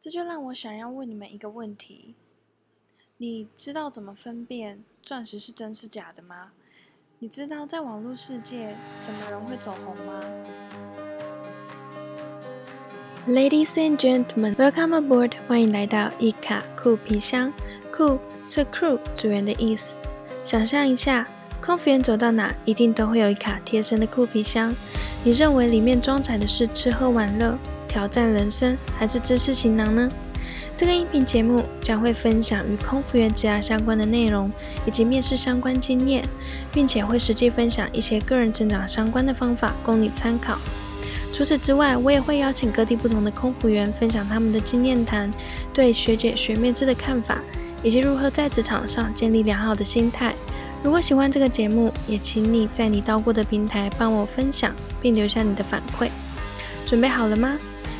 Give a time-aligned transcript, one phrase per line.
[0.00, 2.14] 这就让我想要问你们一个问题：
[3.16, 6.52] 你知道怎么分辨钻石是真是假的吗？
[7.18, 10.20] 你知道在网络世界什么人会走红吗
[13.26, 15.32] ？Ladies and gentlemen, welcome aboard！
[15.48, 17.52] 欢迎来到一卡酷皮箱。
[17.92, 19.98] 酷是 crew 组员的意思。
[20.44, 21.28] 想象一下，
[21.60, 24.72] 空服员走到哪，一定都会有一卡贴身的酷皮箱。
[25.24, 27.58] 你认为里面装载的是吃喝玩乐？
[27.88, 30.08] 挑战人生还是知识行囊呢？
[30.76, 34.48] 这个音频节目将会分享与空服员职涯相关的内容，
[34.86, 36.24] 以及面试相关经验，
[36.72, 40.56] 并且会实际分享一些个人成长相关的方法供你参考。
[41.32, 45.30] 除此之外，我也会邀请各地不同的空服员分享他们的经验谈，
[45.74, 47.40] 对学姐学妹制的看法，
[47.82, 50.32] 以及如何在职场上建立良好的心态。
[50.82, 56.08] 如果喜欢这个节目，也请你在你到过的平台帮我分享，并留下你的反馈。
[56.86, 57.58] 准备好了吗？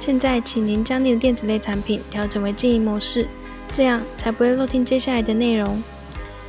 [0.00, 3.28] 现在，请您将您的电子类产品调整为静音模式，
[3.70, 5.82] 这样才不会漏听接下来的内容。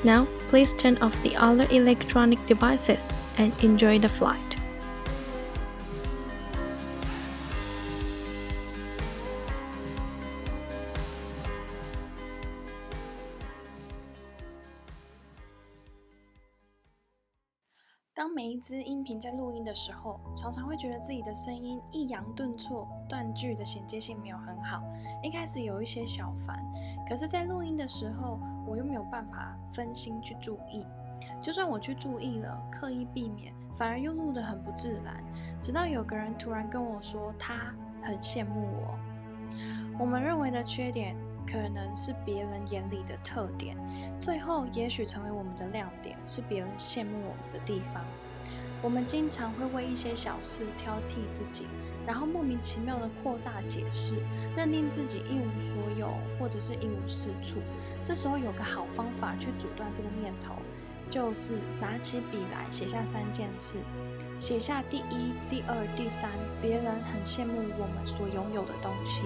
[0.04, 4.51] Now, please turn off the other electronic devices and enjoy the flight.
[18.22, 24.84] 当每一支音频在录音的时候，常常会觉得自己的声音抑扬顿挫、断句的衔接性没有很好，
[25.24, 26.64] 一开始有一些小烦。
[27.10, 30.86] 可是，在录音的时候，我又没有办法分心去注意。
[31.42, 35.24] 就算我去注意了，刻意避免，反而又录得很不自然。
[35.60, 39.00] 直到有个人突然跟我说，他很羡慕我。
[39.98, 41.16] 我们认为的缺点。
[41.46, 43.78] 可能是别人眼里的特点，
[44.20, 48.06] 最后也许成为我们的亮点，是别人羡慕我们的地方。
[48.82, 51.68] 我们经常会为一些小事挑剔自己，
[52.08, 54.16] 然后莫名其妙的扩大解释，
[54.58, 57.58] 认定自己一无所有或者是一无是处。
[58.04, 60.56] 这时候有个好方法去阻断这个念头，
[61.12, 63.78] 就是拿起笔来写下三件事，
[64.40, 69.22] 写下第一、第二、第三，别人很羡慕我们所拥有的东西。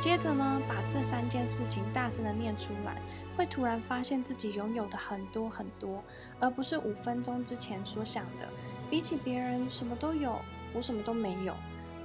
[0.00, 2.96] 接着呢，把这三件事情大声的念出来，
[3.36, 6.02] 会突然发现自己拥有的很多很多，
[6.38, 8.48] 而不是五分钟之前所想的。
[8.88, 10.40] 比起别人什么都有，
[10.72, 11.52] 我什么都没有；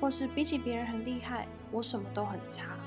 [0.01, 2.77] 或是比起别人很厉害，我什么都很差。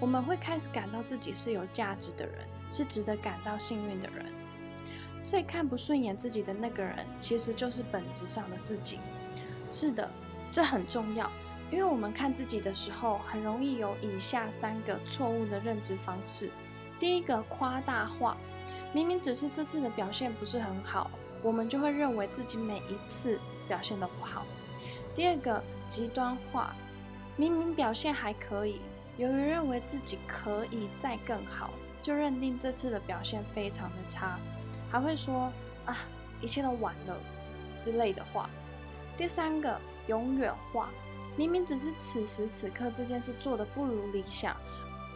[0.00, 4.24] 我们会开始感到自己是有价值的人，是值得感到幸运的人。
[5.22, 8.98] 最看不顺眼自己的那个人，其实就是本质上的自己。
[9.68, 10.10] 是的，
[10.50, 11.30] 这很重要。
[11.70, 16.50] 因为我们看自己的时候，很容易有以下三个错误的认知方式。
[16.98, 18.36] 第一个，夸大化，
[18.92, 21.10] 明明只是这次的表现不是很好，
[21.42, 24.46] 我们就会认为自己每一次表现都不好。
[25.14, 26.74] 第二个，极端化，
[27.36, 28.80] 明明表现还可以，
[29.16, 31.70] 由于认为自己可以再更好，
[32.02, 34.38] 就认定这次的表现非常的差，
[34.90, 35.52] 还会说
[35.84, 35.94] 啊，
[36.40, 37.16] 一切都完了
[37.78, 38.48] 之类的话。
[39.18, 40.88] 第三个，永远化。
[41.38, 44.56] 明明只是此时此刻这件事做的不如理想，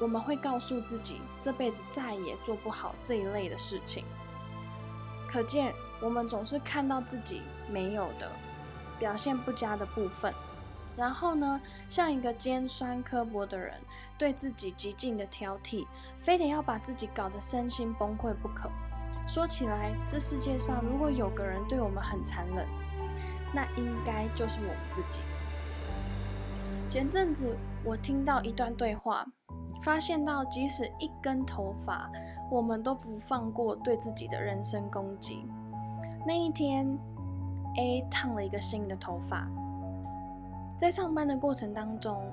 [0.00, 4.04] 我们会告诉自己这辈子再也做不好这一类的事情。
[5.28, 8.30] 可见我们总是看到自己没有的
[9.00, 10.32] 表现不佳的部分，
[10.96, 13.74] 然后呢，像一个尖酸刻薄的人，
[14.16, 15.88] 对自己极尽的挑剔，
[16.20, 18.70] 非得要把自己搞得身心崩溃不可。
[19.26, 22.64] 说起来，这世界上如果有个人对我们很残忍，
[23.52, 25.20] 那应该就是我们自己。
[26.92, 29.26] 前阵子我听到一段对话，
[29.80, 32.12] 发现到即使一根头发，
[32.50, 35.48] 我们都不放过对自己的人身攻击。
[36.26, 36.86] 那一天
[37.78, 39.48] ，A 烫了一个新的头发，
[40.76, 42.30] 在上班的过程当中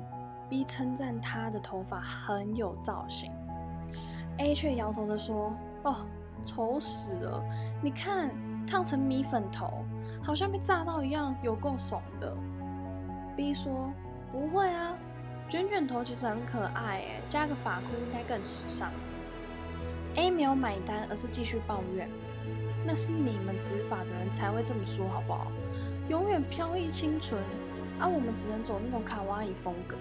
[0.50, 3.31] ，B 称赞他的头发很有造型
[4.40, 6.06] ，A 却摇头的说：“哦，
[6.44, 7.41] 丑死了！
[7.81, 8.30] 你看
[8.68, 9.86] 烫成米粉头，
[10.22, 12.36] 好像被炸到一样，有够怂的。
[13.38, 13.90] ”B 说。
[14.31, 14.95] 不会啊，
[15.50, 18.91] 卷卷头其实很可爱诶，加个发箍应该更时尚。
[20.16, 22.09] A 没有买单，而是继续抱怨
[22.85, 25.47] ：“那是你们执法的人才会这么说，好不好？
[26.09, 27.41] 永远飘逸清纯，
[27.99, 29.96] 而我们只能走那种卡哇伊风格。”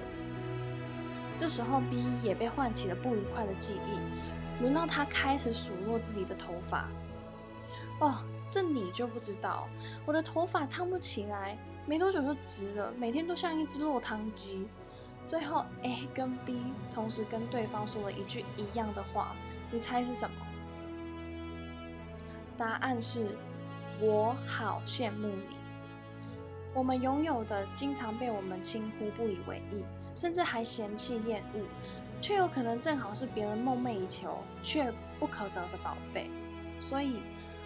[1.36, 6.88] 这时候 B 也被唤起了不愉快的记忆，轮到他开始数落自己的头发。
[8.00, 9.68] 哦，这你就不知道，
[10.04, 11.56] 我的头发烫不起来。
[11.88, 14.68] 没多久就直了，每天都像一只落汤鸡。
[15.24, 19.34] 最后 A 跟 B 同时跟对方说了一句一样的话，
[19.70, 20.36] 你猜是什么？
[22.58, 23.38] 答案是：
[24.00, 25.56] 我好羡慕你。
[26.74, 29.82] 我们拥有的经常被我们轻忽不以为意，
[30.14, 31.60] 甚至还嫌弃厌恶。
[32.20, 36.28] 却有可能正好是别人梦寐以求却不可得的宝贝。
[36.80, 37.22] 所以，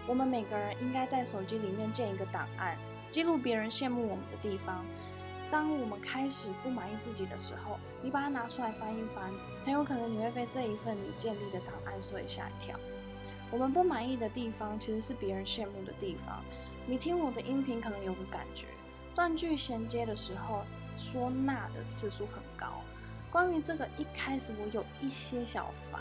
[0.06, 2.76] 我们每个人应该在手机里面建一个档案，
[3.12, 4.82] 记录别人羡慕我们的地方。
[5.50, 9.30] 当我们开始不满意自己的时候，你把它拿出来翻一翻，
[9.66, 12.74] 很有可能你会被这一份你建立的档案所吓一跳。
[13.50, 16.42] 我们不满意的地方，其实是别人羡慕的地方。
[16.86, 18.66] 你听我的音频可能有个感觉，
[19.14, 20.62] 断句衔接的时候
[20.96, 22.80] 说“那”的次数很高。
[23.30, 26.00] 关于这个，一开始我有一些小烦，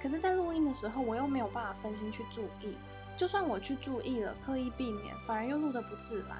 [0.00, 2.78] 可是，在录音的时候，我又没有办法分心去注意。
[3.16, 6.36] 就算我去注意了，刻意避免，反而又录得不自然。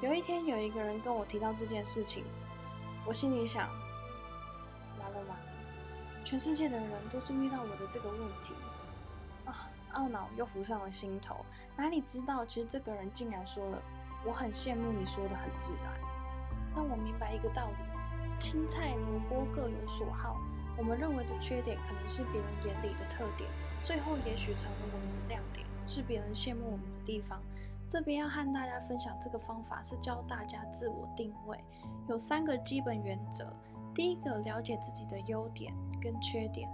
[0.00, 2.24] 有一天，有一个人跟我提到这件事情，
[3.06, 3.68] 我心里想：
[4.98, 5.36] 完了完了，
[6.24, 8.54] 全世界的人都注意到我的这个问题
[9.44, 9.70] 啊！
[9.94, 11.44] 懊恼又浮上了心头。
[11.76, 13.82] 哪里知道，其实这个人竟然说了
[14.26, 15.92] ：“我很羡慕你说的很自然。”
[16.76, 20.36] 但我明白一个道理：青菜萝卜各有所好。
[20.76, 23.50] 我们认为的缺点，可能是别人眼里的特点，
[23.82, 25.42] 最后也许成为我们的亮，
[25.88, 27.40] 是别人羡慕我们的地方。
[27.88, 31.58] 这边要和大家分享这个方法，是教大家自我定位，
[32.06, 33.50] 有三个基本原则。
[33.94, 36.68] 第一个，了解自己的优点跟缺点；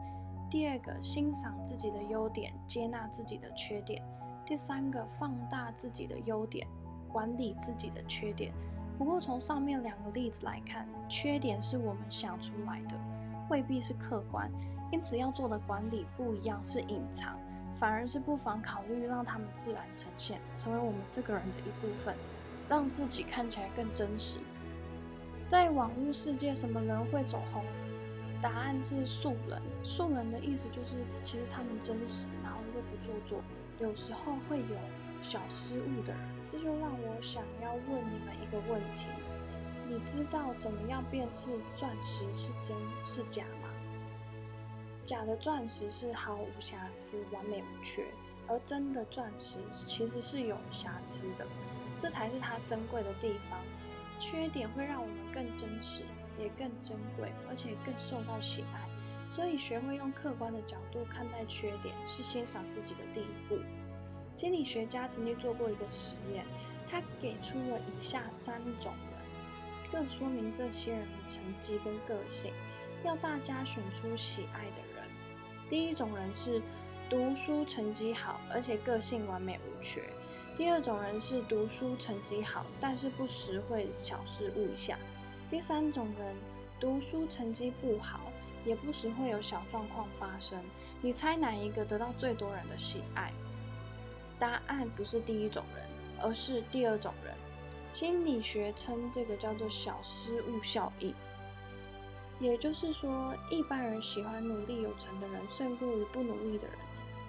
[0.50, 4.02] 第二个，欣赏自己的优点，接纳自己的缺点；
[4.44, 6.66] 第三个，放大自己的优点，
[7.08, 8.52] 管理自己的缺点。
[8.98, 12.96] 不过，从上面两个例子来看，缺点是我们想出来的，
[13.48, 14.50] 未必是客观，
[14.90, 17.38] 因此要做的管理不一样，是隐藏。
[17.74, 22.14] 反而是不妨考虑让他们自然呈现，成为我们这个人的一部分，
[22.68, 24.38] 让自己看起来更真实。
[25.48, 27.64] 在网络世界，什么人会走红？
[28.40, 29.60] 答案是素人。
[29.82, 33.42] 素人的意思就是，其实他们真实，然后又不做作，
[33.78, 34.76] 有时候会有
[35.20, 36.22] 小失误的人。
[36.46, 39.06] 这就让我想要问你们一个问题：
[39.88, 43.63] 你知道怎么样辨识钻石是真是假吗？
[45.04, 48.06] 假的钻石是毫无瑕疵、完美无缺，
[48.48, 51.46] 而真的钻石其实是有瑕疵的，
[51.98, 53.58] 这才是它珍贵的地方。
[54.18, 56.02] 缺点会让我们更真实，
[56.38, 58.88] 也更珍贵，而且更受到喜爱。
[59.30, 63.58] 所以，学会用客观的角度看待缺点，是欣赏自己的第一步。
[64.32, 66.46] 心理学家曾经做过一个实验，
[66.88, 72.52] 他给出了以下三种人，更说明这些人的成绩跟个性，
[73.04, 74.93] 要大家选出喜爱的人。
[75.68, 76.60] 第一种人是
[77.08, 80.02] 读书成绩好，而且个性完美无缺；
[80.56, 84.96] 第二种人是读书成绩好，但是不时会小失误一下；
[85.48, 86.36] 第三种人
[86.78, 88.20] 读书成绩不好，
[88.64, 90.62] 也不时会有小状况发生。
[91.00, 93.32] 你猜哪一个得到最多人的喜爱？
[94.38, 95.86] 答案不是第一种人，
[96.20, 97.34] 而是第二种人。
[97.92, 101.14] 心理学称这个叫做小失误效应。
[102.44, 106.76] 也就是说，一般人喜欢努力有成的人，胜过于不努力的人。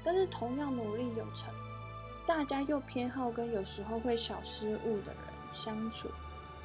[0.04, 1.54] 但是，同样努力有成，
[2.28, 5.24] 大家又偏好跟有时候会小失误的人
[5.54, 6.10] 相处。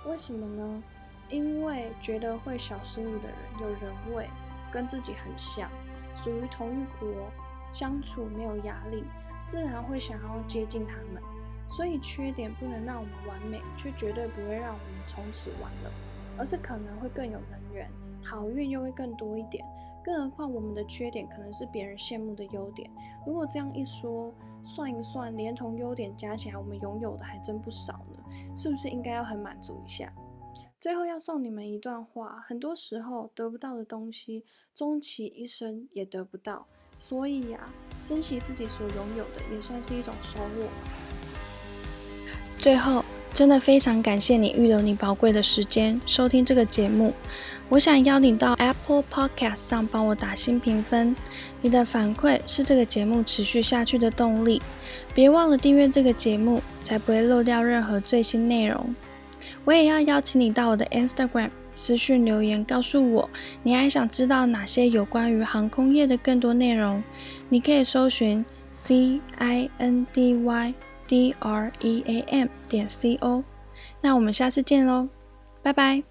[0.04, 0.82] 为什么呢？
[1.28, 4.28] 因为觉得会小失误的人有人味，
[4.72, 5.70] 跟自己很像，
[6.16, 7.30] 属于同一国，
[7.70, 9.04] 相处没有压力，
[9.44, 11.22] 自然会想要接近他们。
[11.68, 15.92] 所以，缺点不能让我们完美，却绝对不会让我们从此完了，
[16.36, 17.88] 而是可能会更有能源。
[18.22, 19.64] 好运又会更多一点，
[20.02, 22.90] 更何况我们的缺点可能是别人羡慕的优点。
[23.26, 28.22] 如果这样一说，算一算，连同优点加起来，我们拥有的还真不少呢。
[28.54, 30.12] 是不是应该要很满足一下？
[30.78, 34.44] 最后要送你们一段话：很多时候得不到的东西，
[34.74, 36.66] 终其一生也得不到。
[36.98, 37.70] 所以呀，
[38.04, 40.68] 珍惜自己所拥有的，也算是一种收获。
[42.58, 47.12] 最后，真的非常感谢你预留你宝贵的时间收听这个节目。
[47.70, 51.14] 我想邀你到 Apple Podcast 上帮我打新评分，
[51.62, 54.60] 你的反馈是这个节目持续下去的动力。
[55.14, 58.94] 别忘了订阅这个节目，才不会漏掉任何最新内容。
[59.64, 63.30] 我也要邀请你到我的 Instagram 私讯留言，告诉我
[63.62, 67.00] 你还想知道哪些有关于航空业的更多内容。
[67.48, 70.74] 你可以搜寻 C I N D Y
[71.06, 73.44] D R E A M 点 C O。
[74.00, 75.08] 那我们下次见喽，
[75.62, 76.09] 拜拜。